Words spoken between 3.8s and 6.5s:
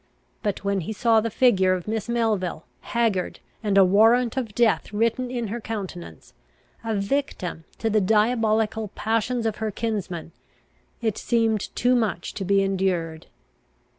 warrant of death written in her countenance,